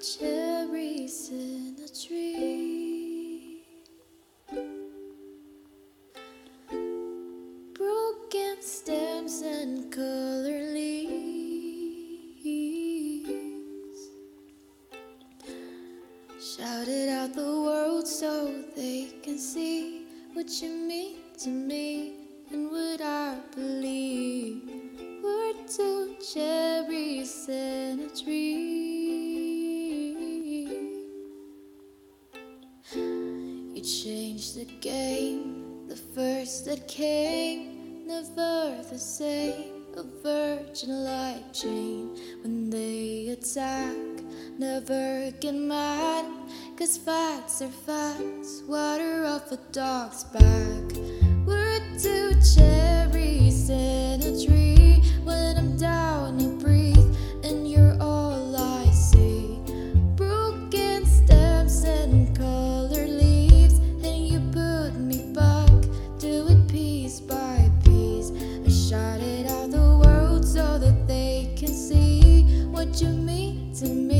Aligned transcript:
cherries 0.00 1.28
in 1.30 1.76
a 1.84 1.88
tree. 1.88 3.62
Broken 7.74 8.62
stems 8.62 9.42
and 9.42 9.92
colored 9.92 10.72
leaves 10.72 11.20
shouted 16.40 17.10
out 17.10 17.34
the 17.34 17.42
world 17.42 18.08
so 18.08 18.54
they 18.74 19.12
can 19.22 19.36
see 19.38 20.06
what 20.32 20.48
you 20.62 20.70
mean 20.70 21.16
to 21.40 21.50
me. 21.50 22.19
You 33.80 33.86
changed 33.86 34.56
the 34.56 34.66
game, 34.82 35.88
the 35.88 35.96
first 35.96 36.66
that 36.66 36.86
came, 36.86 38.06
never 38.06 38.76
the 38.90 38.98
same. 38.98 39.86
A 39.96 40.02
virgin 40.22 41.02
light 41.02 41.44
chain 41.54 42.14
when 42.42 42.68
they 42.68 43.28
attack, 43.28 43.96
never 44.58 45.30
get 45.40 45.54
mad. 45.54 46.26
Cause 46.76 46.98
facts 46.98 47.62
are 47.62 47.68
facts, 47.86 48.62
water 48.68 49.24
off 49.24 49.50
a 49.50 49.56
dog's 49.72 50.24
back. 50.24 50.92
We're 51.46 51.80
two 51.98 52.34
cherries. 52.54 53.29
what 72.90 73.00
you 73.00 73.08
mean 73.08 73.72
to 73.72 73.86
me. 73.86 74.19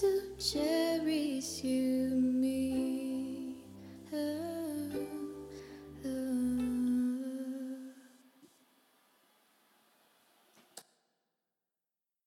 to 0.00 0.22
cherish 0.38 1.62
you. 1.62 2.19